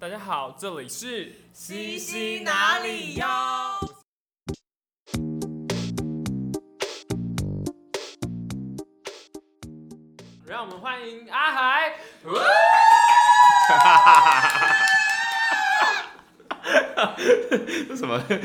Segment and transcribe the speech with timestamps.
[0.00, 3.26] 大家好，这里是西西哪里哟？
[10.46, 11.96] 让我们欢迎阿海。
[17.88, 18.40] 这什么人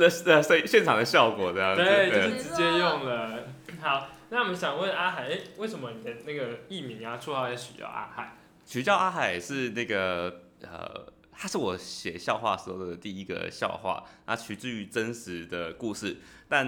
[0.00, 1.84] 人呃现现场的效果这样子？
[1.84, 3.44] 对，就是直接用了。
[3.80, 8.36] 好，那我们想问阿海，哎，为什么你的那个艺名啊、绰号也取叫阿海？
[8.66, 16.16] 取叫阿海是那个呃，他是我写笑话时候的第一个笑话，那，取自于真实的故事。
[16.48, 16.66] 但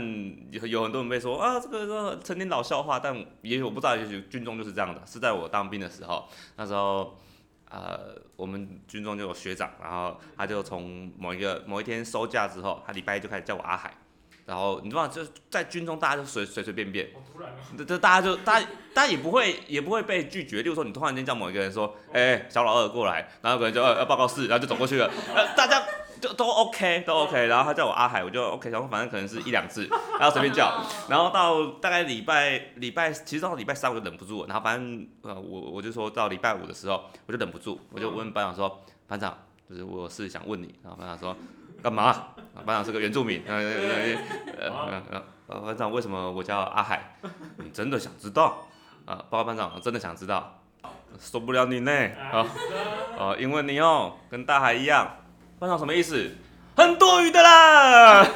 [0.51, 5.01] 有有很多人被说啊，这个这个成年老笑话，但也许我不知道，也许军中就是这样的。
[5.07, 7.17] 是在我当兵的时候，那时候
[7.71, 13.95] 呃，我们军中就有学长，然后他就从某一个某一天收假之后，他礼拜一就开始叫我阿海。
[14.47, 17.09] 然后你知道，就在军中，大家就随随随便便，
[17.79, 20.63] 这这大家就大家大家也不会也不会被拒绝。
[20.63, 25.83] 例如说，你突然间叫某一个人说，哎，小老二过来，然后可能就要报告室，然后就走过去了， 呃，大家
[26.21, 27.47] 就都 OK 都 OK。
[27.47, 30.85] 然后他叫我阿海，我就 OK，然后反正可能是一两次，然后随便叫。
[31.09, 34.49] 然后到大概礼拜礼拜，其实到礼拜三我就忍不住了。
[34.49, 40.75] 然后反正呃我我就说到礼拜五的时候，我就忍不住，我就问班长说，班长，就是我有事想问你。
[40.83, 41.37] 然后班长说。
[41.83, 42.27] 干嘛？
[42.67, 43.43] 班长是个原住民。
[43.47, 43.57] 呃
[44.59, 47.17] 呃呃，班长为什么我叫阿海？
[47.57, 48.67] 你真的想知道？
[49.07, 50.61] 啊，报告班长，我真的想知道。
[51.19, 51.93] 受不了你呢。
[52.33, 52.47] 啊
[53.19, 55.17] 哦，因为你哦，跟大海一样。
[55.59, 56.31] 班长什么意思？
[56.77, 58.27] 很多余的啦。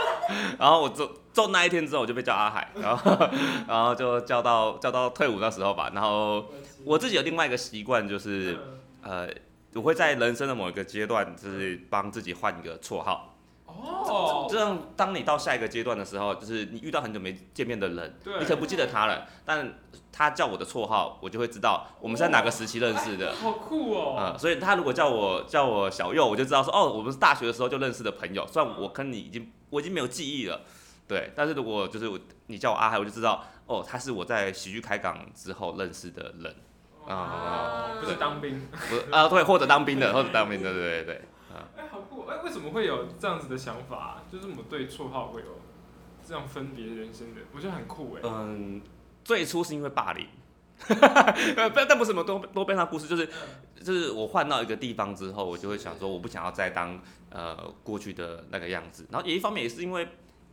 [0.58, 2.68] 然后我就就那一天之后，我就被叫阿海。
[2.74, 3.28] 然后
[3.68, 5.90] 然后就叫到叫到退伍那时候吧。
[5.94, 6.44] 然后
[6.84, 8.58] 我自己有另外一个习惯，就是
[9.02, 9.28] 呃。
[9.74, 13.30] 我会在人生的某一个阶段，就是帮自己换一个绰号。
[13.66, 19.74] 哦，这样当你到下一个阶段的时候，就是你遇到很久没见面的人，你可能不记得他了，但
[20.12, 23.34] 他叫我的绰号，我就会知道我们是在哪个时期认识的。
[23.34, 24.16] 好酷哦！
[24.16, 28.46] 嗯，所以他如果叫我叫我小右，我就知道说哦，我们是大学的时候就认识的朋友。
[28.46, 30.60] 虽然我跟你已经我已经没有记忆了，
[31.08, 32.08] 对，但是如果就是
[32.46, 36.54] 你叫我阿海，我就知道哦，他是我在喜剧开港之后认识的人。
[37.06, 41.14] 啊，不是当兵，不啊，对，或者当兵的，或者当兵的，对 对对，
[41.52, 44.22] 啊，哎，好酷，哎，为什么会有这样子的想法？
[44.32, 45.60] 就是我们对绰号会有
[46.26, 48.80] 这样分别人生的，我觉得很酷，哎，嗯，
[49.22, 50.26] 最初是因为霸凌，
[51.56, 53.28] 呃，但但不是什么多多悲伤故事，就是
[53.82, 56.98] 就是我换到一个地方之后，我就会想说，我不想要再当
[57.30, 60.08] 呃过去的那个样子，然后也一方面也是因为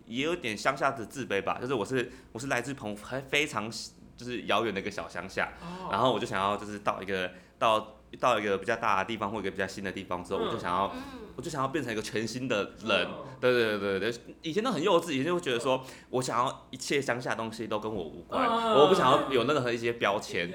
[0.06, 3.72] 也有点乡下的自卑吧，就是我是我是来自澎湖，还非常。
[4.22, 5.52] 就是遥远的一个小乡下，
[5.90, 10.94] 然后我就想要就是到一个到到一个比较大的地方或一个比较新的地方之后，我就想要
[11.36, 13.08] 我就想要变成一个全新的人，
[13.40, 20.54] 对对对对对，以前都很幼稚，以前就会觉得说我想要一切乡下东西都跟我无关，我不想要有任何一些标签。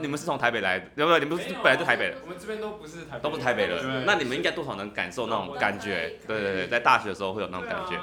[0.00, 1.20] 你们是从台北来的，对不对？
[1.20, 6.18] 你们本来就台北的，我们这边都不是台，都不是台北人，那你们应该多少能感受那种感觉？
[6.26, 7.96] 对对对，在大学的时候会有那种感觉。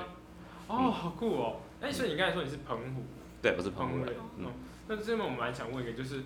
[0.68, 1.56] 哦，好酷哦！
[1.82, 3.04] 哎，所以你刚才说你是澎湖，
[3.42, 4.46] 对，我是澎湖人，嗯。
[4.92, 6.22] 那这边我们蛮想问一个，就是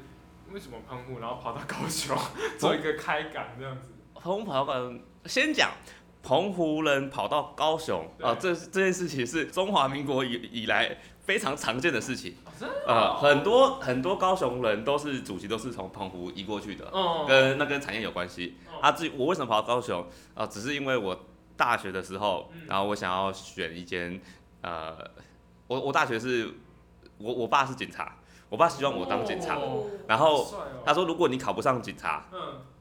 [0.51, 2.17] 为什么澎湖，然后跑到高雄
[2.57, 3.89] 做一个开港这样子？
[4.15, 5.69] 澎湖跑到高雄，先讲
[6.23, 12.37] 澎湖人跑到高雄啊，这这件事情是中华民国以以来非常常见的事情。
[12.87, 18.57] 呃，很多很多高雄人都是祖籍都是从澎湖移过去的，哦跟那跟产业有关系。
[18.81, 20.03] 啊，至于我为什么跑到高雄
[20.33, 21.23] 啊，只是因为我
[21.55, 24.19] 大学的时候，然后我想要选一间
[24.61, 24.97] 呃，
[25.67, 26.51] 我我大学是
[27.19, 28.17] 我我爸是警察。
[28.55, 29.57] 我爸希望我当警察，
[30.07, 30.47] 然后
[30.85, 32.23] 他说，如果你考不上警察，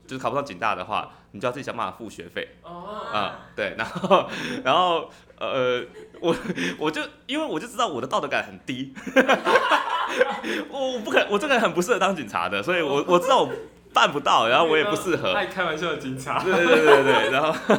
[0.06, 2.46] 就是考不上警大的话，你就要自己想办法付学费。
[2.62, 4.28] 啊，对，然后，
[4.62, 5.82] 然后，呃，
[6.20, 6.32] 我
[6.78, 8.94] 我就因为我就知道我的道德感很低，
[10.70, 13.50] 我我不可我这个人很不适合当警察的，所以我我知道我
[13.92, 15.32] 办不到，然后我也不适合。
[15.34, 16.38] 爱开玩笑的警察。
[16.44, 17.78] 对对对对对，然后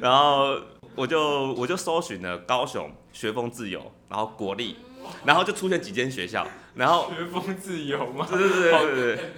[0.00, 0.56] 然后
[0.94, 4.76] 我就我就搜寻了高雄学风自由，然后国立。
[5.24, 9.32] 然后就出现几间学校，然后学风自由嘛，对对对对对对。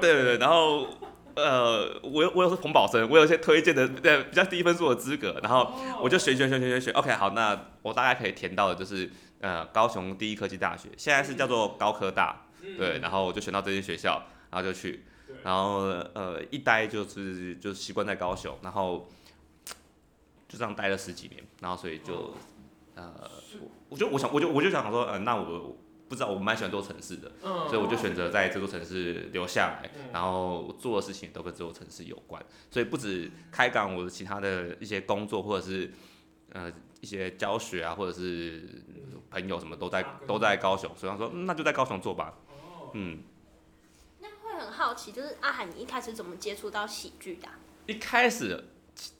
[0.00, 0.86] 对对，然后
[1.34, 9.10] 呃，我有我有是红宝森，我有些推荐的对比较低分数的资格，然后我就选选选选选选，OK 好，那我大概可以填到的就是
[9.40, 12.44] 呃高雄第一科技大学，现在是叫做高科大，
[12.78, 15.04] 对，然后我就选到这间学校，然后就去，
[15.42, 15.80] 然后
[16.14, 19.08] 呃一待就是就习惯在高雄，然后
[20.48, 22.34] 就这样待了十几年，然后所以就。
[22.96, 23.30] 呃。
[23.88, 25.76] 我就我想我就我就想说，呃，那我
[26.08, 35.92] 不知道，我蛮喜欢这座城市的，所以我就选择在这座城市留下来，然后做的事情都跟这座城市有关，所以不止开港，我的其他的一些工作或者是
[36.52, 38.84] 呃一些教学啊，或者是
[39.30, 42.34] 朋友什么都在都在高雄，所以他说那就在高雄做吧，
[42.94, 43.22] 嗯。
[44.20, 47.48] 那会很好奇，就是阿海，你一开始怎么接触到喜剧的？
[47.86, 48.64] 一开始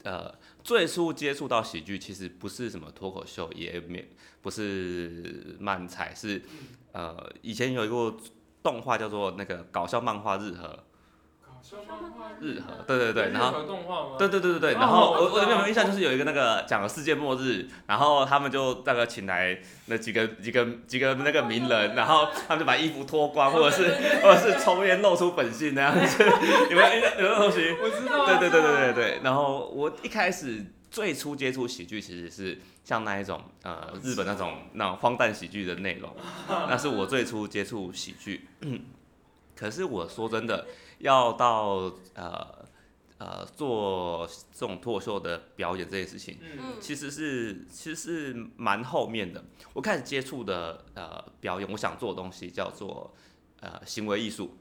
[0.03, 0.35] 呃
[0.67, 4.05] 最初接触到喜剧，其实不是什么脱口秀，也没
[4.43, 6.43] 不是漫才，是
[6.91, 8.21] 呃以前有一部
[8.65, 10.85] 动画叫做那个搞笑漫画日和。
[12.41, 14.11] 日和，对对对，然后动画吗？
[14.19, 23.85] 对对对对对，哦然后我我有没有印象，就是有一个那个讲了世界末日，然后他们就那个请来那几个几个几个那个名人， 然后他们就把衣服脱光，或者是
[24.23, 26.25] 或者是抽烟露出本性那样子，
[26.71, 27.11] 有没有印象？
[27.19, 27.77] 有没有同学？
[27.83, 28.27] 我知道啊。
[28.39, 29.21] 对对对对对对。
[29.23, 36.15] 然后我一开始最初接触喜剧，其实是像那一种呃日本那种那种荒诞喜剧的内容，
[36.49, 38.47] 那是我最初接触喜剧。
[39.59, 40.67] 可是我说真的，
[40.99, 42.65] 要到呃
[43.19, 49.45] 呃做这种脱口秀的表演这件事情，嗯，其实是其实是蛮后面的。
[49.73, 53.15] 我开始接触的呃表演，我想做的东西叫做
[53.61, 54.57] 呃行为艺术。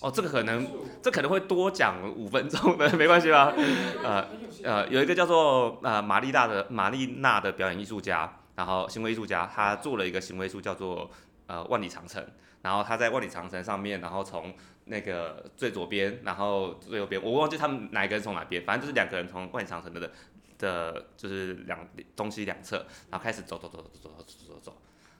[0.00, 0.68] 哦，这个可能
[1.00, 3.54] 这可能会多讲五分钟的， 没关系吧？
[4.02, 4.28] 呃
[4.62, 11.10] 呃，有一个叫做呃玛丽娜的玛丽娜的表演艺术家，然后行为艺术家，他做了一个行为艺术叫做
[11.46, 12.22] 呃万里长城，
[12.60, 14.52] 然后他在万里长城上面，然后从
[14.86, 20.10] 那个最左边，然后最右边，我忘记他们哪一个人从哪边，反正就是两个人从万里长城的
[20.58, 22.76] 的，就是两东西两侧，
[23.10, 24.76] 然后开始走走走走走走走走走，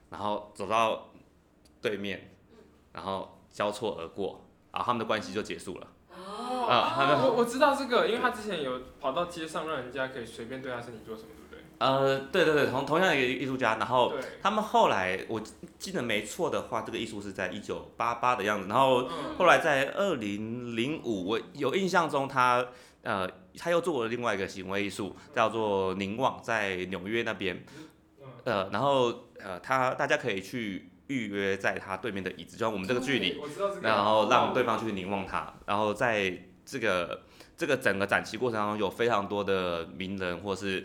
[0.09, 1.09] 然后走到
[1.81, 2.31] 对面，
[2.93, 5.87] 然后交错而过，然后他们的关系就结束了。
[6.09, 11.29] 哦，啊我我知道这个，因为他之前有跑到街上，让人家可以随便对他身体做什么？
[11.79, 15.39] 呃，对对对，同同样一个艺术家，然后，他们后来我
[15.77, 22.65] 记得没错的话，这个艺术是在一九八八的样子，然后嗯，后来在二零零五，我有印象中他
[23.03, 27.63] 呃他又做了另外一个行为艺术，叫做凝望，在纽约那边，
[28.43, 33.39] 呃，然后呃他大家可以去预约在他对面的椅子，就像我们这个距离，
[33.81, 37.21] 然后让对方去凝望他，然后在这个
[37.57, 40.81] 这个整个展期过程当中，有非常多的名人或是，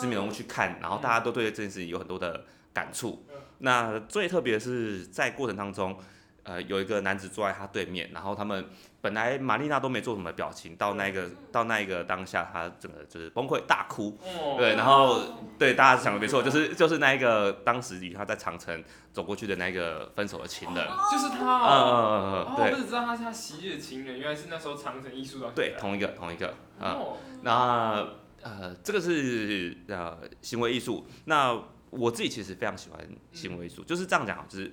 [0.00, 3.34] 知名人物去看，然后大家都对这件事情有很多的感触嗯。
[3.58, 5.98] 那最特别的是在过程当中，
[6.48, 8.64] 呃，有一个男子坐在他对面，然后他们
[9.02, 14.16] 本来玛丽娜都没做什么表情，到那个到那一个当下，他整个就是崩溃大哭。
[14.22, 15.20] 哦对，然后
[15.58, 20.86] 对大家想的没错，就是就是那一个当时与他在长城走过去的那个分手的情人。
[21.12, 22.46] 就是他嗯哦。
[22.48, 26.54] 嗯嗯对我只知道他是他昔日的情人，原来是那时候长城艺术的对，同一个同一个。
[26.80, 28.08] 嗯，哦，那
[28.40, 31.06] 呃，这个是呃行为艺术。
[31.26, 31.60] 那
[31.90, 32.98] 我自己其实非常喜欢
[33.32, 34.72] 行为艺术，就是这样讲，就是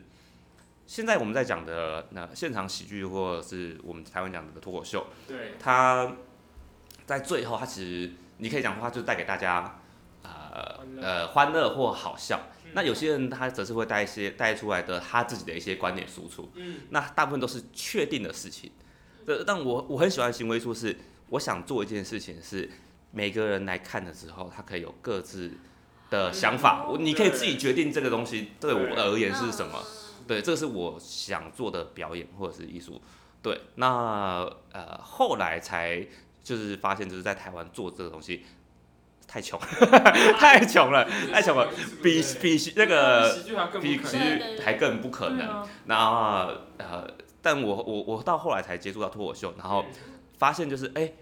[0.88, 6.16] 现在我们在讲的那现场喜剧，或者是我们台湾讲的脱口秀，对，它
[7.06, 9.80] 在最后，它其实你可以讲话，就带给大家
[10.22, 12.40] 呃呃欢乐或好笑。
[12.66, 12.72] 嗯。
[12.76, 18.72] 那有些人他则是会带一些带出来的他自己的一些观点输出，嗯，那大部分都是确定的事情。
[19.26, 20.96] 呃，但我我很喜欢行为艺术，是
[21.30, 22.70] 我想做一件事情，是
[23.12, 25.52] 每个人来看的时候，他可以有各自
[26.12, 29.84] 的想法，嗯我你可以自己决定这个东西对我而言是什么。
[30.27, 33.01] 对，这个是我想做的表演或者是艺术。
[33.42, 36.06] 对，那呃后来才
[36.44, 38.44] 就是发现，就是在台湾做这个东西
[39.27, 39.60] 太穷，
[40.39, 41.69] 太穷了，太穷了，
[42.01, 45.68] 比比那个喜剧还更比喜不可能剧还更不可能。
[45.86, 47.07] 那呃，
[47.42, 49.86] 但我我我到后来才接触到脱口秀，然后
[50.38, 51.13] 发现就是哎、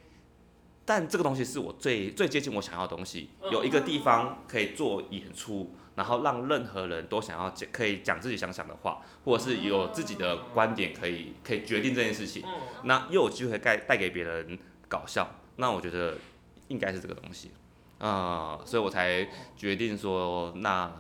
[0.86, 12.52] 但这个东西是我最最接近我想要的东西，有一个地方可以做演出，然后让任何人都想要讲，可以讲自己想讲的话，或者是有自己的观点，可以可以决定这件事情，嗯，
[12.84, 14.58] 那又有机会带带给别人
[14.88, 16.18] 搞笑，那我觉得
[16.68, 17.52] 应该是这个东西，
[18.00, 20.92] 啊、所以我才决定说，那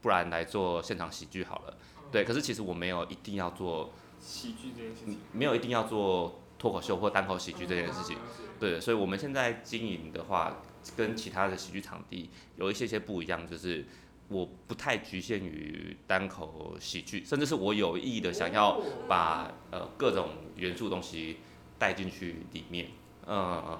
[0.00, 1.76] 不然来做现场喜剧好了。
[2.12, 8.16] 对，可是其实我没有一定要做，喜剧这件事情，没有一定要做脱口秀或单口喜剧这件事情。
[8.60, 10.62] 对，所以我们现在经营的话，
[10.96, 13.84] 跟其他的喜剧场地有一些些不一样，就是
[14.28, 21.38] 我不太局限于单口喜剧，甚至是我有意的想要把呃各种元素东西
[21.78, 22.88] 带进去里面。
[23.26, 23.78] 嗯嗯哦，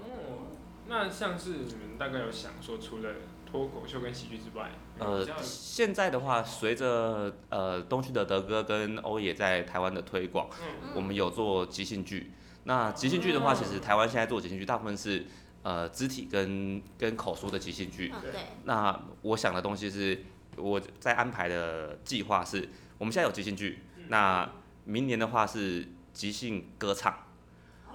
[0.89, 3.11] 那像是你们大概有想说，除了
[3.49, 12.33] 脱口秀跟喜剧之外，呃现在的话，随着呃东区的德哥跟欧野在台湾的推广，嗯我们有做即兴剧。
[12.65, 15.25] 那即兴剧的话，其实台湾现在做即兴剧，大部分是
[15.63, 18.13] 呃肢体跟跟口说的即兴剧。
[18.13, 20.25] 嗯，对，那我想的东西是，
[20.57, 24.49] 我在安排的计划是，我们现在有即兴剧，那
[24.85, 27.15] 明年的话是即兴歌唱，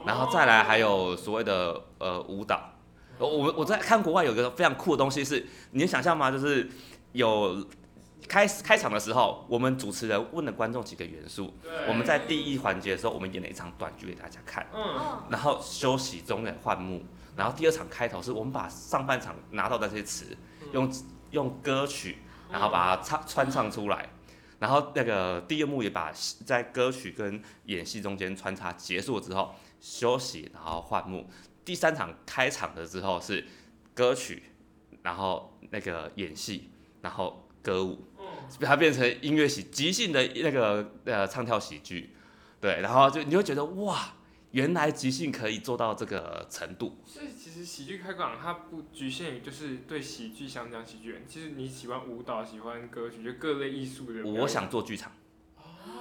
[0.05, 2.73] 然后再来还有所谓的呃舞蹈。
[3.17, 6.31] 我我我在看国外有一个非常酷的东西是，你能想象吗？
[6.31, 6.69] 就是
[7.11, 7.67] 有
[8.27, 11.53] 开开场的时候，我们主持人问了观众几个元素，
[11.87, 14.65] 我们在第一环节的时候，我们演了一场短剧给大家看。
[15.29, 17.03] 然后休息中的换幕，
[17.35, 20.25] 然后第二场开头是我们把上半场拿到的这些词，
[20.73, 20.91] 用
[21.31, 22.17] 用歌曲，
[22.51, 24.09] 然后把它唱穿唱出来，
[24.59, 26.11] 然后那个第二幕也把
[26.45, 31.29] 在歌曲跟演戏中间穿插，结束之后休息，然后换幕。
[31.63, 33.47] 第三场开场了之后是
[33.93, 34.43] 歌曲，
[35.03, 36.69] 然后那个演戏，
[37.01, 38.07] 然后歌舞，
[38.59, 42.15] 它变成音乐喜即兴的那个呃唱跳喜剧，
[42.59, 44.13] 对，然后就你会觉得哇，
[44.51, 46.97] 原来即兴可以做到这个程度。
[47.05, 54.41] 所以其实喜剧开港它不局限于就是对喜剧想讲喜剧人，其实你喜欢舞蹈、喜欢歌曲，就各类艺术的表演。
[54.41, 55.11] 我想做剧场，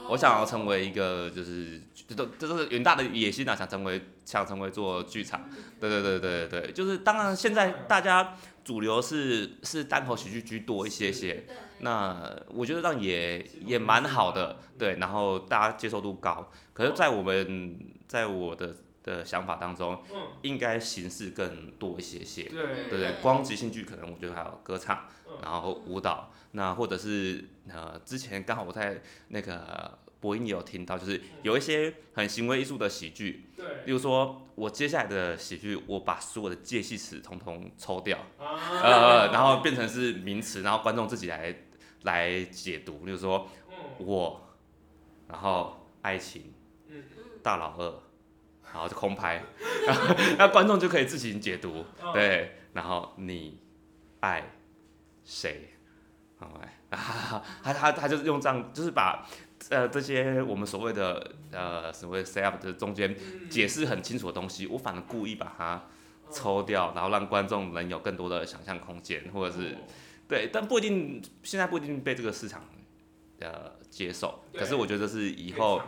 [0.09, 5.49] 我想要成为一个就是这都这都是远大的野心啊，想成为想成为做剧场。
[5.81, 11.47] 对对对对对对，就是当然现在大家主流是是单口喜剧居多一些些，
[11.79, 16.51] 那我觉得这样也也蛮好的，对，然后大家接受度高。
[16.73, 22.45] 可是，在我们在我的的想法当中，嗯，应该形式更多一些些。
[22.45, 22.89] 对。
[22.89, 25.39] 对对，光即兴剧可能我觉得还有歌唱，嗯。
[25.43, 33.67] 然后舞蹈，那或者是呃，之前刚好我在那个播音也有听到，就是有一些很行为艺术的喜剧，对。
[33.87, 38.59] 例如说我接下来的喜剧，我把所有的介系词统统抽掉，啊。
[38.83, 41.55] 呃，然后变成是名词，然后观众自己来
[42.03, 44.07] 来解读，例如说嗯。
[44.07, 44.41] 我，
[45.29, 46.53] 然后爱情，
[46.89, 47.03] 嗯。
[47.43, 48.03] 大老二，
[48.73, 49.43] 然后就空拍，
[49.87, 53.59] 然 后那观众就可以自行解读，嗯对，然后你
[54.21, 54.53] 爱
[55.25, 55.71] 谁？
[56.39, 56.61] 好
[57.63, 59.27] 他他他就是用这样，就是把
[59.69, 65.85] 呃这些我们所谓的呃所谓 set up 的中间嗯解释很清楚的东西，我反而故意把它
[66.33, 69.77] 抽掉，然后让观众能有更多的想象空间，或者是
[70.27, 72.65] 对，但不一定现在不一定被这个市场
[73.41, 75.83] 呃接受，可是我觉得是以后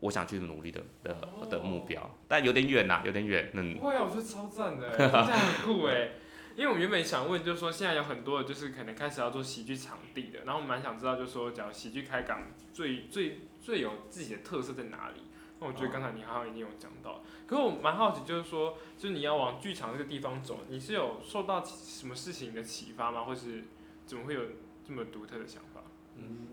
[0.00, 1.16] 我想去努力的的
[1.50, 3.86] 的目标，但有点远呐，有点远，嗯不。
[3.86, 6.12] 会啊，我觉得超赞的， 这样很酷哎。
[6.56, 15.20] 因为我们原本想问，就是说现在有很多的，就是可能开始要做喜剧场地的，然后我们蛮想知道，就是说，假如喜剧开港最最最有自己的特色在哪里？
[15.60, 23.24] 那我觉得刚才你好像已经有讲到，可是我蛮好奇，就是说，就是你要往剧场这个地方走，你是有受到什么事情的启发吗？
[23.24, 23.64] 或是
[24.06, 24.40] 怎么会有
[24.86, 25.82] 这么独特的想法？
[26.16, 26.48] 嗯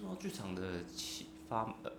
[0.00, 1.92] 说到剧场的启发，呃，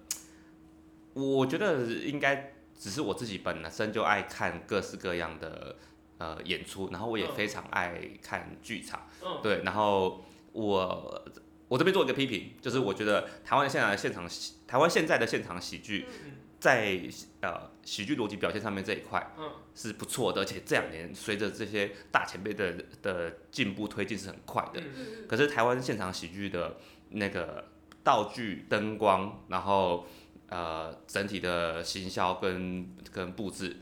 [1.15, 5.77] 我觉得应该只是我自己本身就爱看各式各样的
[6.17, 9.39] 呃演出，然后我也非常爱看剧场，嗯。
[9.41, 11.25] 对，然后我
[11.69, 17.00] 我这边做一个批评，就是我觉得台湾现在的现场喜，台湾现在的现场喜剧嗯在
[17.41, 19.50] 呃喜剧逻辑表现上面这一块嗯。
[19.74, 25.27] 是不错的，而且这两年随着这些大前辈的的进步推进是很快的，嗯。
[25.29, 26.77] 可是台湾现场喜剧的
[27.10, 27.65] 那个
[28.03, 30.05] 道具、灯光，然后
[30.49, 33.77] 呃整体的行销跟跟布置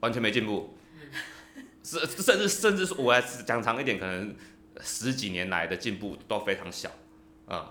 [0.00, 0.76] 完全没进步，
[1.82, 4.34] 是甚至甚至是我来讲长一点，可能
[4.80, 6.90] 十几年来的进步都非常小，
[7.48, 7.64] 嗯，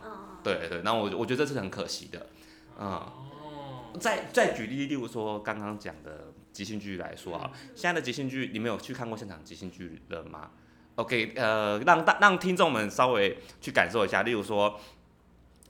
[0.43, 2.27] 对对，那我我觉得这是很可惜的，
[2.79, 2.87] 嗯。
[2.87, 10.49] 哦，再再举例，例如说刚刚讲的即兴剧来说啊，现在的即兴剧，你们有去看过现场即兴剧了吗
[10.95, 14.79] ？OK，呃，让大让听众们稍微去感受一下，例如说，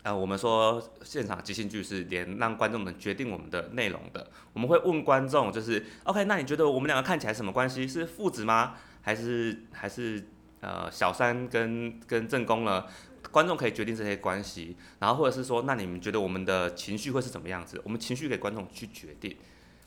[0.03, 7.87] 呃，我们说现场即兴剧是连让观众们决定我们的内容的，我们会问观众，就是 OK，那你觉得我们两个看起来什么关系？
[7.87, 8.75] 是父子吗？
[9.01, 10.23] 还是还是
[10.59, 12.85] 呃小三跟跟正宫呢？
[13.31, 17.81] 观众可以决定这些关系，然后或者是说，那你们觉得我们的情绪会是怎么样子？
[17.85, 19.37] 我们情绪给观众去决定，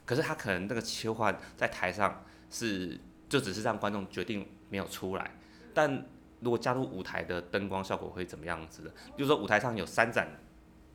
[0.07, 5.31] 可是他可能那个切换在台上是就只是让观众决定没有出来，
[5.75, 6.07] 但
[6.47, 8.91] 如果加入舞台的灯光效果会怎么样子的？
[9.17, 10.29] 比如说舞台上有三盏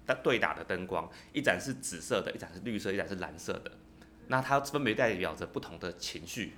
[0.08, 3.70] 的对打的灯光，一盏是紫色的，一盏是绿色，一盏是蓝色的，
[4.28, 6.56] 那它分别代表着不同的情绪。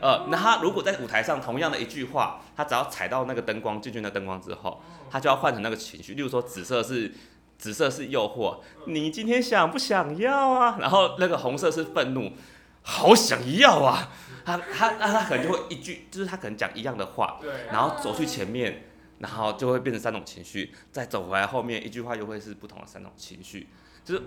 [0.00, 6.14] 呃，那他如果在舞台上同样的一句话，他只要踩到那个灯光进去那灯光之后，他就要换成那个情绪。
[6.14, 7.12] 例如说紫色是
[7.58, 10.78] 紫色是诱惑，你今天想不想要啊？
[10.80, 12.32] 然后那个红色是愤怒，
[12.80, 14.10] 好想要啊！
[14.44, 18.84] 他他那他可能就会一句，就是他可能讲一样的话，对，然后走去前面，
[19.18, 23.68] 然后就会变成三种情绪，再走回来后面一句话又会是不同的三种情绪，
[24.04, 24.22] 就是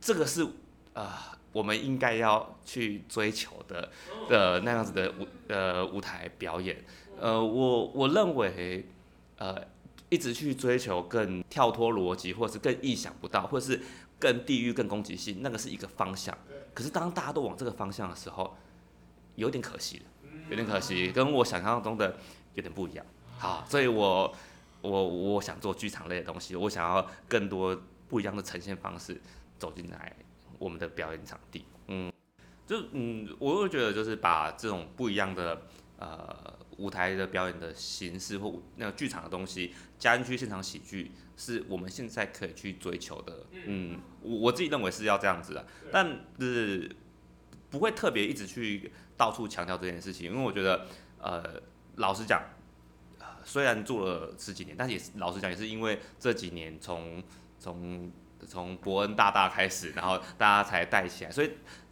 [0.00, 0.50] 这个是啊、
[0.94, 3.90] 呃我们应该要去追求的
[4.26, 6.82] 的那样子的舞呃舞台表演。
[7.20, 8.86] 呃，我我认为
[9.36, 9.54] 呃
[10.08, 13.78] 一直去追求更跳脱逻辑，或是更意想不到，或是
[14.18, 16.34] 更地域、更攻击性，那个是一个方向。
[16.72, 18.56] 可是当大家都往这个方向的时候，
[19.34, 20.04] 有点可惜了。
[20.50, 22.14] 有点可惜，跟我想象中的
[22.54, 23.06] 有点不一样。
[23.38, 24.34] 好，所以我
[24.82, 29.18] 我我想做剧场类的东西，我想要更多不一样的呈现方式
[29.58, 30.14] 走进来
[30.58, 31.64] 我们的表演场地。
[31.86, 32.12] 嗯，
[32.66, 35.62] 就嗯，我会觉得就是把这种不一样的
[35.98, 43.46] 呃舞台的表演的形式或那个剧场的东西加进去现场喜剧，是我们现在可以去追求的。
[43.64, 46.94] 嗯，我我自己认为是要这样子的，对但是
[47.70, 50.84] 不会特别一直去到处强调这件事情，因为我觉得
[51.20, 51.62] 呃，
[51.94, 52.42] 老实讲。
[53.20, 57.22] 呃虽然做了十几年，但也是老实讲，也是因为这几年从
[57.58, 58.10] 从
[58.46, 61.50] 从伯恩大大开始，然后大家才带起来，所以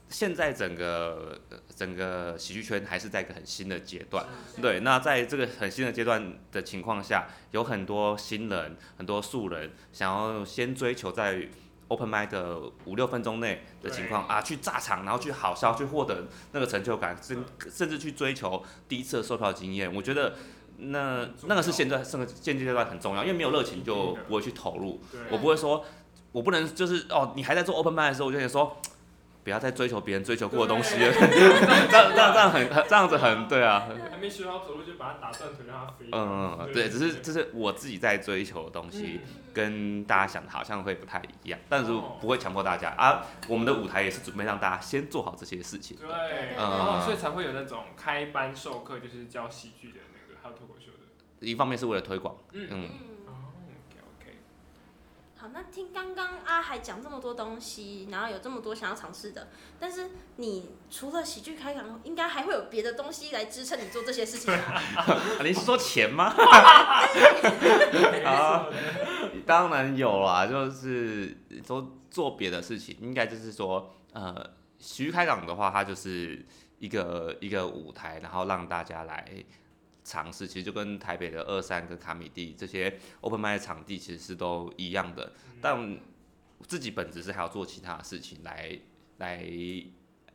[0.09, 4.25] 现在整个呃整个喜剧圈还是在一个很新的阶段。
[4.63, 11.49] 对，那在这个很新的阶段的情况下，有很多新人、很多素人想要先追求在
[11.91, 19.93] open m i d 的五六分钟内的情况啊，去炸场，然后去好笑，去获得那个成就感，甚甚至去追求第一次的售票经验。
[19.95, 20.35] 我觉得
[20.79, 25.01] 那那个是现在这个现阶段很重要，因为没有热情就不会去投入。
[25.31, 25.85] 我不会说，
[26.33, 28.77] 我不能就是哦，你还在做 open m i d 的时候，我就想说。
[29.51, 36.07] 不要再追求别人追求过的东西了， 这样这样这样很这样子很对啊，还没学好走路就把它打断腿让它飞。
[36.13, 39.19] 嗯，嗯对，只是这是我自己在追求的东西，
[39.53, 41.91] 跟大家想的好像会不太一样，但是
[42.21, 43.27] 不会强迫大家啊。
[43.49, 45.97] 我们的舞台也是准备让大家先做好这些事情。
[45.97, 46.07] 对，
[46.57, 51.45] 嗯然后所以才会有那种开班授课，就是教喜剧的那个，还有脱口秀的。
[51.45, 52.89] 一方面是为了推广，嗯。
[55.41, 64.53] 好，那听刚刚阿海讲这么多东西，然后有这么多想要尝试的，但是你除了喜剧开港，应该还会有别的东西来支撑你做这些事情
[65.43, 66.35] 你是说钱吗？
[68.13, 68.67] 没啊
[69.47, 71.35] 当然有啦，就是
[71.67, 74.47] 都做别的事情，应该就是说，呃，
[74.79, 76.45] 喜剧开港的话，它就是
[76.81, 79.27] 一个一个舞台，然后让大家来
[80.05, 85.99] 尝试，其实就跟台北的二三跟卡米蒂这些 open m i 的场地其实是都一样的，但
[86.67, 88.79] 自己本质是还要做其他的事情来
[89.19, 89.45] 来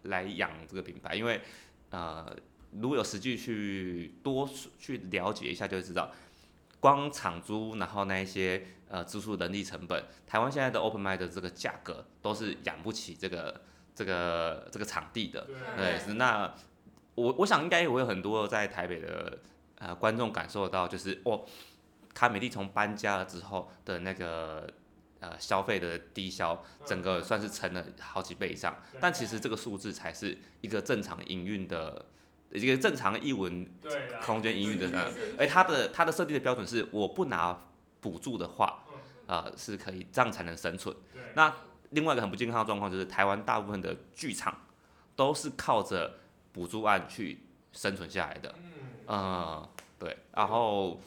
[0.04, 1.42] 来养这个品牌，因为
[1.90, 2.36] 呃，
[2.72, 6.12] 如果有实际去多去了解一下，就会知道。
[6.78, 13.62] 光场租，然后那一些呃支出人力成本，台湾现在的 open m i 的这个价格都是养不起这个
[13.96, 15.48] 这个这个场地的。
[15.76, 16.54] 对对，是那
[17.16, 19.40] 我我想应该也会有很多在台北的
[19.86, 21.46] 呃观众感受到，就是哦，
[22.16, 24.68] 卡美蒂从搬家了之后的那个
[25.20, 28.76] 呃消费的低消，整个算是成了好几倍以上。
[29.00, 32.04] 但其实这个数字才是一个正常营运的
[32.52, 33.68] 一个正常译文
[34.24, 37.56] 空间营运的呃是而它的它的设定的标准是，我不拿
[38.02, 38.84] 补助的话，
[39.28, 40.96] 啊、是可以这样才能生存。
[41.36, 41.54] 那
[41.92, 44.62] 另外一个很不健康的状况就是，台湾大部分的剧场
[45.16, 46.18] 都是靠着
[46.52, 48.56] 补助案去生存下来的。
[48.58, 48.72] 嗯，
[49.08, 49.70] 嗯，
[50.00, 50.18] 对。
[50.34, 51.02] 然后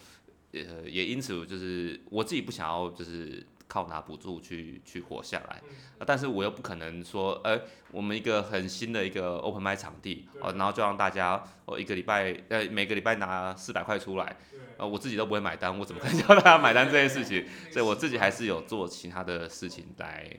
[0.53, 5.63] 呃，也因此就是我自己不想要就是靠拿补助去去活下来、
[6.07, 7.61] 但是我又不可能说，呃，
[7.93, 14.37] 我们一个很新的一个 open m i 场地，哦、对然后就让大家哦一个礼拜呃每个礼拜拿四百块出来。
[14.51, 17.47] 对，呃，我自己都不会买单，我怎么可能叫大家买单这件事情？
[17.71, 20.35] 所以我自己还是有做其他的事情来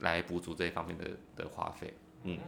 [0.00, 1.94] 来补足这一方面的的花费。
[2.24, 2.38] 嗯，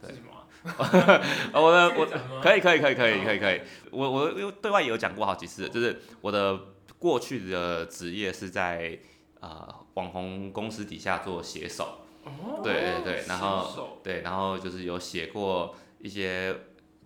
[0.00, 0.12] 对
[1.54, 2.06] 我的我
[2.42, 6.58] 可以可以可以可以可以可以，我我对外也有讲过好几次，就是我的
[6.98, 8.98] 过去的职业是在
[9.40, 16.54] 呃网红公司底下做写手，哦对对对然后对，然后就是有写过一些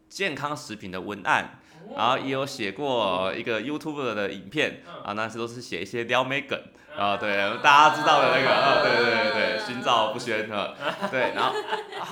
[0.08, 6.60] 健康食品的文案，哦然后也有写过一个 YouTube 的影片嗯啊，那是都是写一些撩妹梗
[6.96, 10.74] 啊，对，大家知道的那个，啊，对对对对，心照不宣哈，
[11.10, 11.54] 对，然后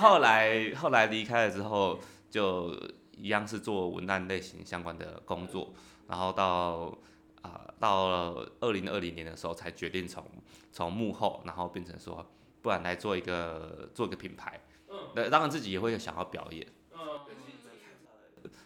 [0.03, 1.97] 后来后来离开了之后，
[2.29, 2.77] 就
[3.15, 5.73] 一样是做文案类型相关的工作，
[6.09, 6.93] 然后到
[7.41, 10.25] 啊、到了二零二零年的时候才决定从
[10.73, 12.29] 从幕后，然后变成说，
[12.61, 14.97] 不然来做一个做一个品牌，嗯。
[15.15, 16.67] 对，当然自己也会想要表演。
[16.93, 16.99] 嗯，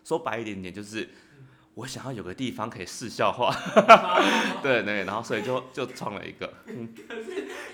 [0.03, 1.07] 说白一点点，就是
[1.75, 3.53] 我想要有个地方可以试笑话，
[4.63, 6.51] 对对，然后所以就就创了一个，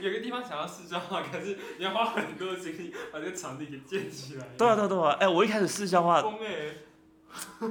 [0.03, 4.45] 有个地方想要试笑话， 可是你要花很多精力把这个场地给建起来。
[4.57, 6.75] 对啊对啊对啊，哎、我一开始试笑话，疯哎，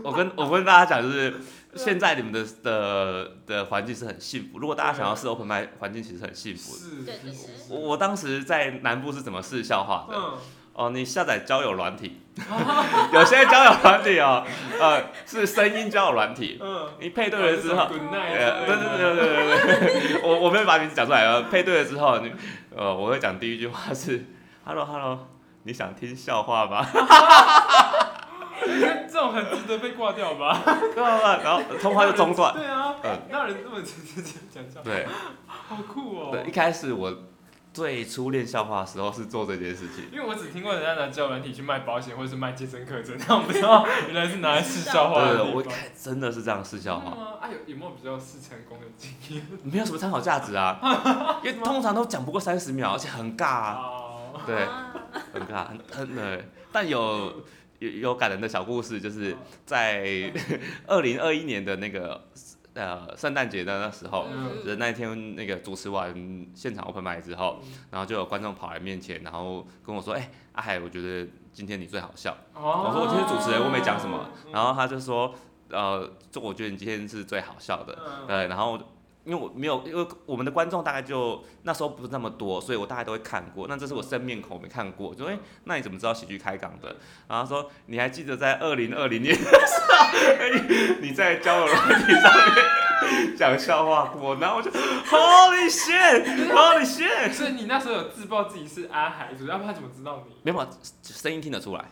[0.03, 1.35] 我跟我跟大家讲，就是
[1.75, 7.13] 现在你们的 的的环境是很幸福，如果大家想要试 open i 环境其实很幸福的。
[7.13, 7.33] 是，
[7.71, 10.17] 我我当时在南部是怎么试笑话的？
[10.17, 10.39] 嗯，
[10.75, 12.21] 哦，你下载交友软体，
[13.13, 14.43] 有些交友软体哦，
[14.81, 18.09] 呃，是声音交友软体，嗯，你配对了之后对对
[18.67, 22.33] 对对对对，我 我没有把名字讲出来，呃，配对了之后，你
[22.75, 24.25] 呃，我会讲第一句话是
[24.65, 25.19] “Hello Hello”，
[25.65, 26.87] 你想听笑话吗？
[28.65, 30.59] 对， 这种很值得被挂掉吧？
[30.95, 31.39] 对啊？
[31.45, 32.55] 然后通话就中断。
[32.55, 34.85] 对啊嗯，哪有人这么直接讲笑话？
[34.85, 35.07] 对
[35.47, 36.29] 好酷哦。
[36.33, 37.13] 对，一开始我
[37.73, 40.05] 最初练笑话的时候是做这件事情。
[40.13, 45.65] 因为我只听过人家拿交友软体去卖保险或者是卖健身课程， 但我不知道原来是拿来试笑话的对，我
[45.99, 47.17] 真的是这样试笑话，
[47.51, 49.47] 有有没有比较试成功的经验？
[49.65, 50.79] 没有什么参考价值啊，
[51.43, 53.79] 因为通常都讲不过三十秒，而且很尬啊，
[54.35, 54.93] 哦，对，啊
[55.33, 56.49] 很尬，很很对。
[56.71, 57.43] 但有
[57.79, 60.33] 有有感人的小故事，就是在
[60.87, 62.23] 二零二一年的那个
[62.75, 66.15] 呃圣诞节的那时候，嗯就是那一天那个主持完
[66.55, 75.35] 现场 open mic 之后，然后就有观众跑来面前，然后跟我说：“哎、阿海，我觉得今天你最好笑。”哦我说：“我今天主持人，我没讲什么。”嗯然后他就说
[75.71, 78.79] ：“呃，就我觉得你今天是最好笑的。”嗯对，然后
[79.25, 83.69] 因为我没有，因为我们的观众大概就那时候不是那么多，所以我大概都会看过。
[83.69, 86.97] 那这是我生面孔，我没看过，就哎、那你怎么知道喜剧开港的？
[87.29, 89.49] 然后说你还记得在二零二零年的时
[89.89, 92.82] 候，你在交友软体上面
[93.37, 94.13] 讲笑话。
[94.21, 94.71] 我，然后我就
[95.11, 100.35] Holy shit，Holy shit，所以你那时候有自曝自己是阿海，要不然他怎么知道你？
[100.43, 101.85] 没办法，声音听得出来，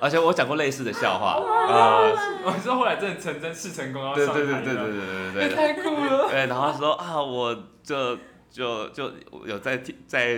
[0.00, 2.12] 而且我讲过类似的笑话，啊，
[2.44, 5.56] 我知道后来真的成真是成功，然后对上台对对对对，对对对对。
[5.56, 6.28] 太酷了。
[6.30, 8.16] 对，然后他说啊，我就
[8.50, 9.12] 就就
[9.44, 10.34] 有在听在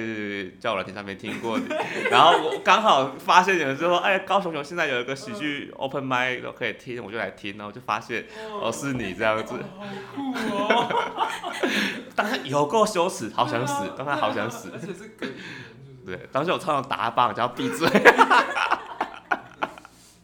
[0.58, 1.66] 交友软件上面听过你，
[2.10, 8.26] 然后我刚好发现有人说，哎，高雄雄现在有一个喜剧 open mic 都可以听，我就来听，然后就发现
[8.60, 10.88] 哦是你这样子，好酷哦！
[12.16, 14.72] 当时有够羞耻，好想死，当时好想死。
[16.04, 17.86] 对，当时我唱到打他巴掌，叫他闭嘴，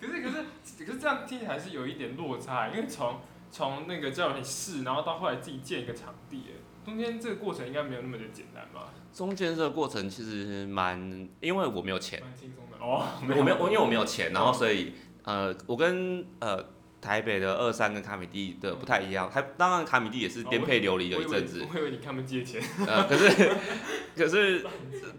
[0.00, 0.44] 可是可是
[0.84, 3.20] 可是这样听还是有一点落差，因为从
[3.52, 6.52] 从那个叫你试，然后到后来自己建一个场地，哎，
[6.84, 8.92] 中间这个过程应该没有那么的简单吧？
[9.12, 12.20] 中间这个过程其实蛮，因为我没有钱。
[12.20, 13.06] 蛮轻松的哦。
[13.22, 14.92] 我没有，我因为我没有钱，然后所以
[15.22, 16.62] 呃，我跟呃
[17.00, 22.60] 台北的二三跟卡米蒂的不太一样，他当然卡米蒂也是颠沛流离了一阵子我以为，你看他们借钱。
[22.86, 23.50] 呃， 可是
[24.16, 24.66] 可是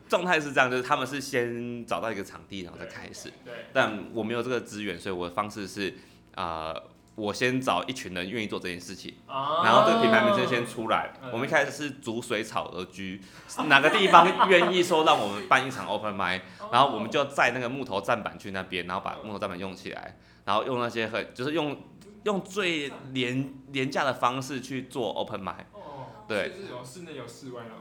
[0.09, 3.53] 状态是这样，就是他们是先找到一个场地，然后再开始，对。
[3.71, 5.93] 但我没有这个资源，所以我的方式是
[6.35, 6.73] 啊。
[6.73, 6.83] 呃
[7.15, 9.63] 我先找一群人愿意做这件事情，啊。
[9.63, 11.13] 然后这个品牌名称先出来。
[11.21, 11.31] 嗯。
[11.31, 13.21] 我们一开始是逐水草而居，
[13.67, 21.77] 哪个地方愿意说让我们办一场 open mic，然后我们就在那个木头站板去那边，然后把木头站板用起来，然后用那些很就是用
[22.23, 26.49] 用最廉廉价的方式去做 open mic，哦，对。
[26.49, 27.79] 就是有室内有室外那种。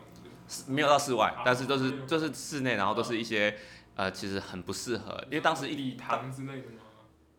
[0.68, 3.56] 没有到室外啊，但是都是就是室内，然后都是一些
[3.96, 6.83] 呃其实很不适合，因为当时一礼堂之类的吗？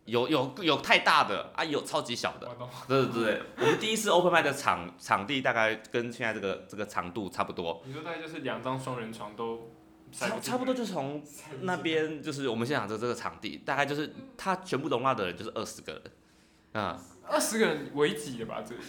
[0.06, 2.48] 有有有太大的啊，有超级小的，
[2.88, 9.70] 对对对，我们第一次 open mic 的场场地大概跟现在这个这个长度差不多，你说大概就是两张双人床都
[10.10, 11.22] 差差不多就从
[11.62, 18.62] 那边就是我们现场的这个场地，大概就是它全部容纳的人就是二十个人，啊、二十个人为几的吧？
[18.66, 18.80] 这里。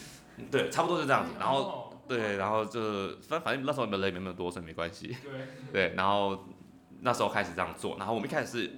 [0.52, 1.32] 对，差不多是这样子。
[1.40, 5.18] 然后哦对，然后就反反正那时候人也没那么多，所以没关系。
[5.24, 5.32] 对，
[5.74, 6.46] 对，然后
[7.02, 8.72] 那时候开始这样做，然后我们一开始是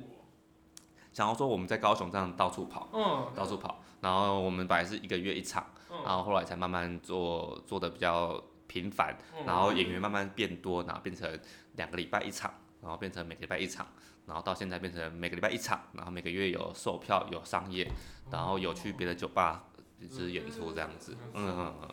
[1.12, 5.98] 想要说我们在高雄这样到处跑，嗯，到处跑，然后我们本来是一个月一场，嗯。
[6.06, 9.46] 然后后来才慢慢做做的比较频繁，嗯。
[9.46, 11.40] 然后演员慢慢变多，然后变成
[11.76, 13.88] 两个礼拜一场，然后变成每个礼拜一场，
[14.26, 17.90] 然后到现在变成每个礼拜一场，然后每个月有售票有商业，
[18.32, 19.66] 然后有去别的酒吧
[20.00, 21.90] 就是演出这样子，嗯嗯嗯，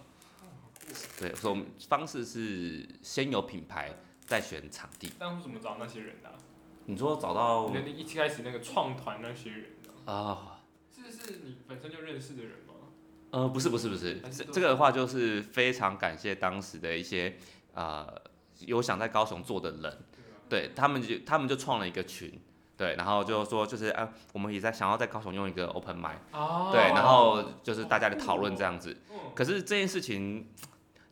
[1.19, 3.91] 对，所以我们方式是先有品牌，
[4.27, 5.11] 再选场地。
[5.19, 6.35] 当初怎么找那些人的啊？
[6.87, 9.65] 你说找到你的一开始那个创团那些人，
[10.05, 10.61] 啊？
[10.95, 12.75] 是是你本身就认识的人吗？
[13.31, 17.37] 呃，不是不是不是，这这个的话就是非常感谢当时的一些
[17.75, 18.07] 呃
[18.61, 19.99] 有想在高雄做的人，
[20.49, 22.41] 对他们就他们就创了一个群，
[22.77, 28.97] 对，然后就说就是啊，我们也在想要在高雄用一个 open mic，哦对，然后就是大家的讨论这样子。
[29.11, 30.49] 嗯可是这件事情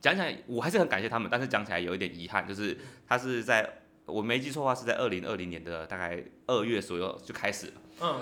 [0.00, 7.72] 讲起来，我还是很感谢他们，但是讲起来有一点遗憾，就是他是在我没记错的话是在二零二零年的大概二月左右就开始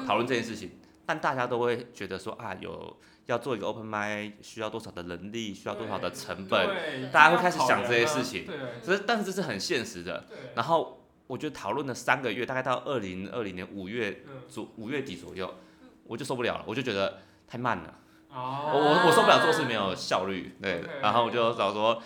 [0.06, 0.70] 讨论这件事情，
[1.06, 10.24] 但大家都会觉得说啊，有要做一个 open mic 需要多少的人力，需要多少的成本，对大家会开始想这些事情对这是但是这是很现实的。
[10.28, 14.42] 对，然后我觉得讨论了三个月，大概到二零二零年五月嗯。
[14.48, 15.54] 左五月底左右，
[16.04, 17.94] 我就受不了了，我就觉得太慢了，
[18.30, 22.02] 我哦，我我受不了做事没有效率，对 OK，然后我就找说，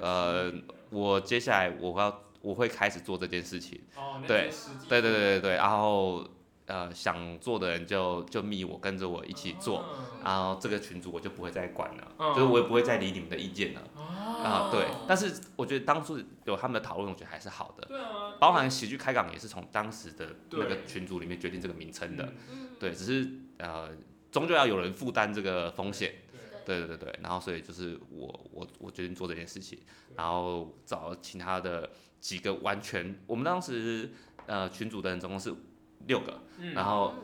[0.00, 0.50] 呃，
[0.88, 3.80] 我接下来我要我会开始做这件事情。
[3.96, 4.50] 哦，对
[4.88, 6.24] 对对对对对，然后
[6.66, 10.20] 呃想做的人就就密我，跟着我一起做，嗯。
[10.24, 12.34] 然后这个群组我就不会再管了，嗯。
[12.34, 13.80] 就是我也不会再理你们的意见了。
[14.44, 22.34] 啊、哦对，但是我觉得当初有他们的讨论，我觉得还是好的，对啊，包含喜剧开港也是从当时的那个群组里面决定这个名称的，嗯。
[22.52, 23.26] 嗯，对，只是
[23.56, 23.88] 呃
[24.30, 26.12] 终究要有人负担这个风险，
[26.64, 27.10] 对对对对。
[27.12, 29.78] 对，然后所以就是我我我决定做这件事情，
[30.16, 34.10] 然后找其他的几个完全，我们当时
[34.46, 35.54] 呃群组的人总共是
[36.06, 36.72] 六个，嗯。
[36.74, 37.14] 然后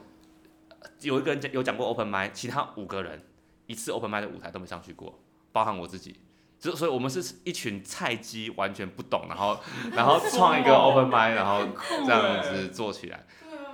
[1.00, 3.22] 有一个人讲有讲过 open i 其他五个人
[3.66, 5.18] 一次 open i 的舞台都没上去过，
[5.53, 6.20] 包含我自己。
[6.59, 9.59] 就所以，我们是一群菜鸡，完全不懂，然后，
[9.96, 13.24] 然后创一个 open i 然后这样欸子做起来，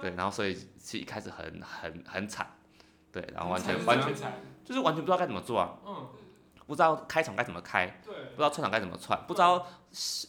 [0.01, 2.49] 对，然后所以是一开始很很很惨，
[3.11, 4.35] 对，然后完全完全惨
[4.67, 6.09] 就是完全不知道该怎么做啊，嗯，
[6.67, 9.65] 不知道开场该怎么开，对，不知道串场该怎么串，不知道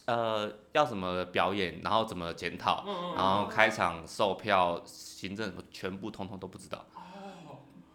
[0.06, 6.86] 呃要怎么表演，然后怎么检讨，嗯嗯然后开场售票、行政全部通通都不知道。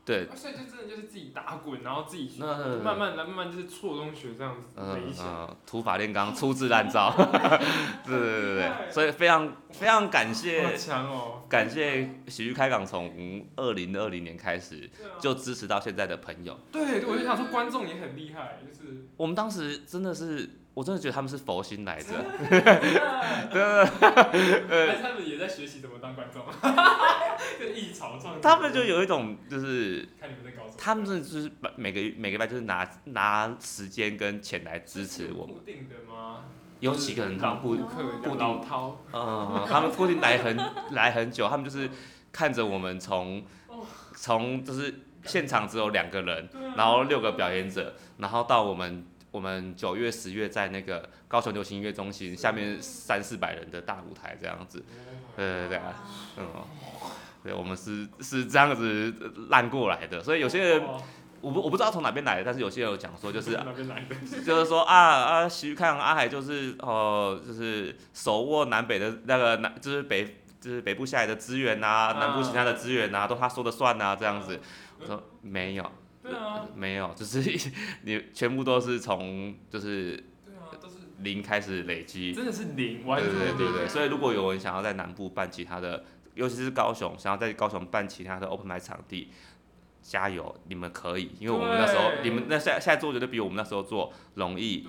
[0.02, 7.14] 哦，对，所以就真的就是自己打滚，然后自己那慢慢来，慢慢就是错中学这样子嗯土法炼钢，粗制滥造。
[8.04, 11.44] 对对对对对，所以非常非常感好谢强哦！
[11.48, 16.58] 感谢喜剧开港从二零二零年开始就支持到现在的朋友。
[16.72, 22.08] 对，对我就想说观众也很厉害，就是我们当时真的是，我真的觉得他们是佛心来着。
[23.52, 23.84] 对，
[24.88, 26.42] 还是他们也在学习怎么当观众，
[28.42, 30.74] 他们就有一种就是，看你们在搞什么。
[30.78, 35.54] 他们真的就是把每个每个礼拜就是拿拿时间跟钱来支持我们。
[35.54, 36.44] 固定的吗？
[36.80, 40.56] 有几个人他们不顾客，固定老饕，嗯，他们固定来很
[40.92, 41.88] 来很久，他们就是
[42.32, 44.92] 看着我们从哦从就是
[45.24, 54.84] 现场只有两个人，然后六个表演者，然后到我们我们九月十月在那个高雄流行音乐中心下面三四百人的大舞台这样子，
[55.36, 56.04] 对对对啊，
[56.36, 56.46] 嗯，
[57.42, 59.12] 对，我们是是这样子
[59.50, 60.82] 烂过来的，所以有些人
[61.40, 64.14] 我不我不知道从哪边来的，但是有些人有讲说就是哪边来的？
[64.44, 74.60] 就是说啊啊，喜剧看阿海就是哦、就是手握南北的那个南，就是北就是北部下来的资源呐、啊南部其他的资源呐、都他说的算呐、这样子。
[75.00, 77.40] 我说没有，对啊，没有，就是
[78.02, 80.22] 你全部都是从就是
[81.18, 82.32] 零开始累积。
[82.32, 89.30] 真的是零，完对全是零对对对，所以如果有人想要在南部办其他的，尤其是高雄，想要在高雄办其他的 open mic 场地，
[90.00, 94.88] 加油，你们可以，因为我们那时候你们那现在现在做绝对比我们那时候做容易。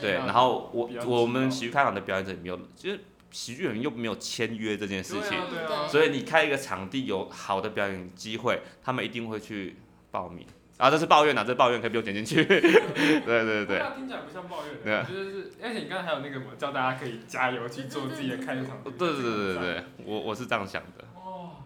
[0.00, 9.76] 对，然后我我们喜剧开场的表演者也没有，就是喜剧演员又没有签约这件事情，对啊对啊，所以你开一个场地有好的表演机会，他们一定会去
[10.10, 10.46] 报名。
[10.76, 12.44] 啊，这是抱怨啊，这是抱怨可以不用剪进去。
[12.44, 21.04] 对对对对听起来不像抱怨对啊，的就是而且你刚才还有那个叫大家可以加油去做自己的开场，对对对对对，我我是这样想的。
[21.14, 21.62] 哦，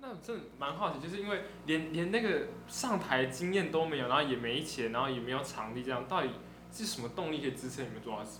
[0.00, 6.30] 那真的蛮好奇，就是因为连连那个上台经验都没有，然后也没钱，然后也没有场地，这样到底
[6.72, 8.22] 是什么动力可以支撑你们做到？
[8.22, 8.38] 就是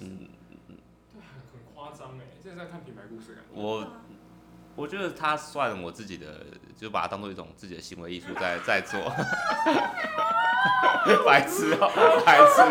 [0.00, 0.28] 嗯，
[0.68, 3.50] 对，很很夸张哎，这是在看品牌故事的感觉。
[3.54, 3.80] 我
[4.76, 6.44] 我觉得他算我自己的，
[6.76, 9.00] 就把它当做一种自己的行为艺术在在做。
[11.24, 11.88] 白痴哦、
[12.26, 12.62] 白痴，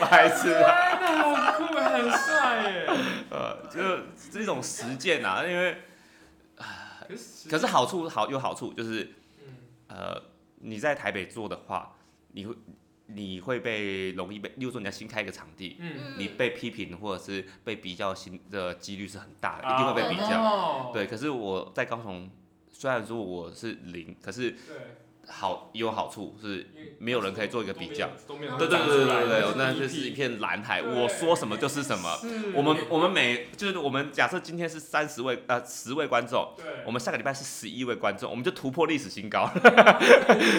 [0.00, 0.44] 白痴。
[0.44, 0.60] 真
[1.00, 2.86] 的好酷哎，很帅耶。
[3.30, 5.76] 呃，就是这种实践啊，因为
[7.50, 9.56] 可是好处好有好处，就是嗯，
[9.88, 10.22] 呃，
[10.60, 11.96] 你在台北做的话，
[12.32, 12.54] 你会
[13.14, 20.28] 你会被容易被，例如说你要新开一个场地，嗯，你被批评或者是被比较新的几率是很大的，一定会被比较。
[20.30, 22.30] 较对，可是我在高雄，
[22.72, 24.58] 虽然说我是零，可是对，
[25.30, 26.66] 好也有好处是
[26.98, 28.10] 没有人可以做一个比较。
[28.26, 32.18] 对对对对对对，那就就是一片蓝海，我说什么就是什么。
[32.54, 39.48] 我们我们每就是我们假设今天是三十位呃十位观众，对，我们下个礼拜是十一位观众，我们就突破历史新高。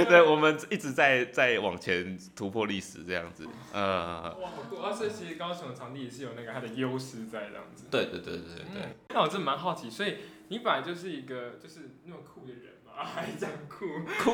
[0.09, 3.47] 对，我们一直在在往前突破历史这样子。
[3.73, 4.77] 呃，哇，好酷！
[4.77, 7.85] 而且其实高雄的场地也是有那个它的优势在这样子。
[7.91, 10.15] 对对对对对嗯，那我真的蛮好奇，所以
[10.47, 12.70] 你本来就是一个就是那么酷的人
[13.03, 13.87] 嘛，还这样酷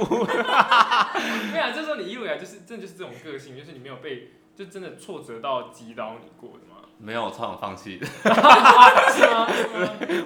[0.05, 0.25] 酷。
[1.51, 6.75] 没有啊，就是说你一路以来就是真的就是这种个性，就是你没有被就真的挫折到击倒你过的吗？
[6.99, 9.47] 没有，我超想放弃的， 是吗？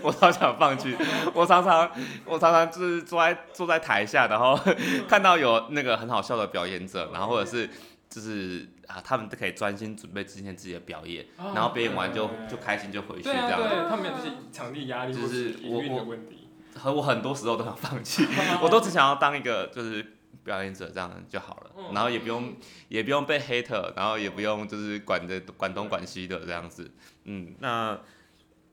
[0.02, 0.96] 我超想放弃。
[1.34, 1.92] 我常常
[2.26, 4.58] 我常常就是坐在坐在台下，然后
[5.06, 7.70] 看到有那个很好笑的表演者，然后或者是
[8.10, 13.68] 就是啊，他们都可以专心准备今天自己的表演，然后表演完就就开心就回去对啊，这样子。
[13.68, 16.41] 对，他们有这些场地压力或就是营运的我我问题。
[16.76, 18.26] 和我很多时候都想放弃，
[18.62, 22.56] 我都只想要当一个就是表演者这样就好了，嗯然后也不用
[22.88, 26.92] 也不用被 hater，然后也不用就是管着管东管西的这样子。
[27.26, 28.00] 嗯，那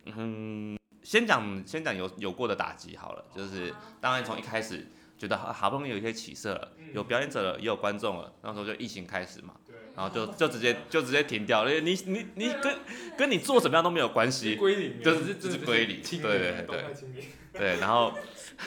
[0.07, 4.87] 嗯，先讲先讲有有过的打击好了，就是当然从一开始
[5.19, 9.68] 觉得好好不容易有一些起色了，有表演者了，也有观众了，那时候就疫情开始嘛，对，
[9.99, 12.79] 然后就就直接就直接停掉了，因为你你你跟
[13.19, 16.85] 跟你做怎么样都没有关系，归零，就是是就是归零清对对，对。
[17.53, 18.13] 对，然后，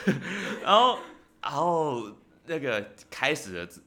[0.62, 0.98] 然后，
[1.40, 2.10] 然后
[2.44, 3.80] 那个开始了之，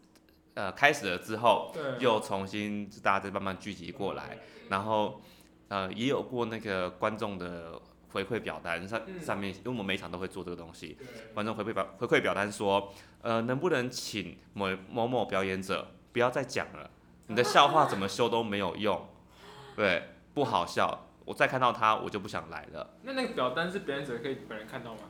[0.55, 5.21] 呃开始了之后，对，又重新大家再慢慢聚集过来，然后
[5.67, 7.79] 呃也有过那个观众的
[8.10, 10.97] 回馈表单上嗯上面，因为我们每场都会做这个东西，
[11.36, 16.89] 观众回馈表回馈表单说，呃能不能请某某某表演者不要再讲了，
[17.27, 19.07] 你的笑话怎么修都没有用，
[19.75, 22.95] 对，不好笑，我再看到他我就不想来了。
[23.03, 25.01] 那那个表单是表演者可以本人看到吗？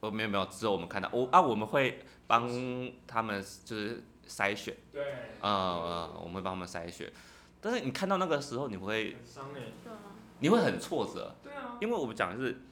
[0.00, 2.50] 哦，没有没有，只有我们看到我啊，我们会帮
[3.06, 5.02] 他们就是筛选，对，
[5.42, 7.12] 嗯嗯，我们会帮他们筛选。
[7.60, 9.60] 但是你看到那个时候，你会伤哎。
[9.84, 9.98] 对啊，
[10.38, 12.62] 你会很挫折，对啊，因为我们讲的是，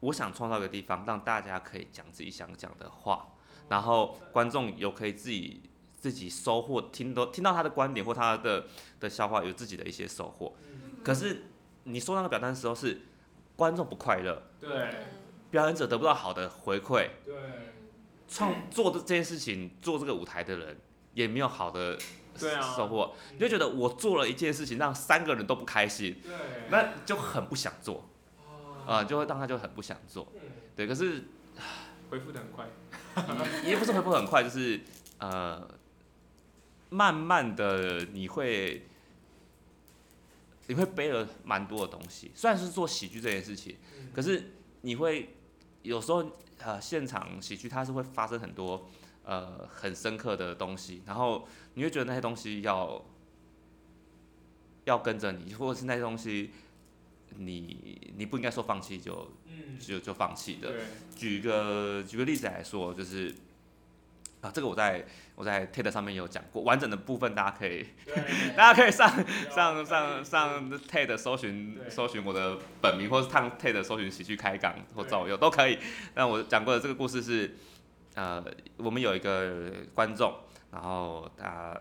[0.00, 3.28] 我想创造一个地方，让大家可以讲自己想讲的话，
[3.70, 5.62] 然后观众有可以自己
[6.04, 8.66] 自己收获，听到听到他的观点或他的
[9.00, 10.54] 的笑话，有自己的一些收获。
[11.02, 11.44] 可是
[11.84, 13.00] 你说那个表单的时候是
[13.56, 14.68] 观众不快乐，对。
[14.68, 14.94] 对，
[15.50, 17.34] 表演者得不到好的回馈，对。
[18.28, 20.76] 创做的这件事情，做这个舞台的人
[21.14, 21.98] 也没有好的
[22.38, 22.60] 对啊。
[22.76, 26.34] 收获，你就觉得我做了一件事情让三个人都不开心，对，
[26.68, 28.04] 那就很不想做，
[28.44, 28.84] 哦。
[28.86, 30.30] 啊、就会让他就很不想做。
[30.34, 30.40] 嗯
[30.76, 31.24] 对，可是
[32.10, 32.66] 回复的很快。
[33.64, 34.80] 也不是回复很快，就是
[35.18, 35.66] 呃，
[36.94, 38.86] 慢慢的你会
[40.68, 42.30] 你会背了蛮多的东西。
[42.36, 43.76] 虽然是做喜剧这件事情，
[44.14, 44.52] 可是
[44.82, 45.34] 你会
[45.82, 48.88] 有时候呃现场喜剧它是会发生很多
[49.24, 53.04] 呃很深刻的东西，然后你会觉得那些东西要
[54.84, 56.52] 要跟着你，或者是那些东西
[57.36, 59.32] 你你不应该说放弃就，
[59.80, 60.72] 就就放弃的。
[61.16, 63.34] 举个举个例子来说，就是
[64.44, 65.02] 啊，这个我在
[65.34, 67.86] 我在 TED 上面有讲过，完整的部分大家可以，
[68.54, 69.10] 大家可以上
[69.50, 75.78] 上上上 TED 搜寻搜寻我的本名，或是上 TED 搜寻喜剧开港或对造谣都可以。
[76.14, 77.56] 那我讲过的这个故事是，
[78.14, 78.44] 呃，
[78.76, 80.34] 我们有一个观众，
[80.70, 81.74] 然后他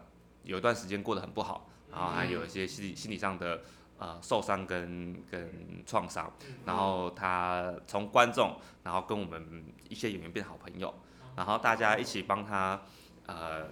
[0.44, 3.62] 有一段时间过得很不好，然后还有一些心理心理上的
[3.98, 5.52] 呃受伤跟跟
[5.86, 6.32] 创伤，
[6.66, 10.94] 然后他从观众，然后跟我们一些演员变好朋友，
[11.36, 12.80] 然后大家一起帮他
[13.26, 13.66] 呃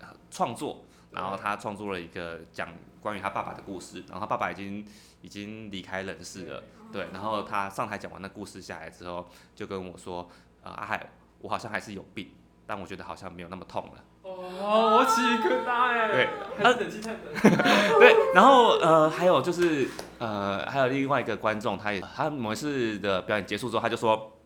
[0.00, 2.68] 呃创作，然后他创作了一个讲
[3.00, 4.84] 关于他爸爸的故事，然后他爸爸已经
[5.22, 10.28] 已经离开人世了，对，然后他上台讲完那故事下来之后，就跟我说，
[10.62, 12.30] 呃阿海，我好像还是有病，
[12.66, 14.04] 但我觉得好像没有那么痛了。
[14.22, 16.08] 哦，我起一个大哎。
[16.08, 17.20] 对，还是冷气太冷。
[17.98, 24.37] 对，然后呃，还有就是呃，还有另外一个观众，他也他某一次的表演结束之后，他就说，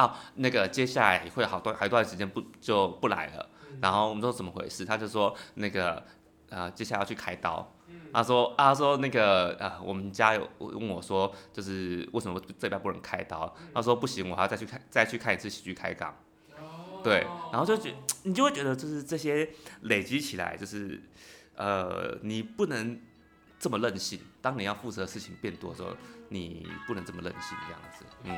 [0.00, 3.50] 啊，那个接下来会好多还有一段时间不就不来了。
[3.82, 6.02] 然后我们说怎么回事，他就说那个
[6.48, 7.70] 呃，接下来要去开刀。
[8.12, 13.54] 他说啊，他说那个呃，我们家有问我说，就是为什么这边不能开刀？
[13.74, 16.16] 他说不行，我还要再去看再去看一次喜剧开港。
[17.04, 19.50] 对，然后就觉你就会觉得就是这些
[19.82, 21.00] 累积起来，就是
[21.56, 22.98] 呃，你不能
[23.58, 24.18] 这么任性。
[24.40, 25.90] 当你要负责的事情变多的时候，
[26.30, 28.04] 你不能这么任性这样子。
[28.24, 28.36] 嗯。